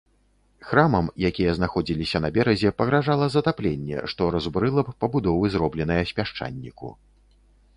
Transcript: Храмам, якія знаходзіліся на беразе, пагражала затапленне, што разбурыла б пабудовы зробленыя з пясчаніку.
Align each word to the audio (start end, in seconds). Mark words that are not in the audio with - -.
Храмам, 0.67 1.09
якія 1.29 1.51
знаходзіліся 1.57 2.21
на 2.25 2.31
беразе, 2.37 2.71
пагражала 2.79 3.27
затапленне, 3.35 3.97
што 4.15 4.31
разбурыла 4.37 4.81
б 4.89 4.95
пабудовы 5.05 5.45
зробленыя 5.57 6.03
з 6.13 6.17
пясчаніку. 6.21 6.87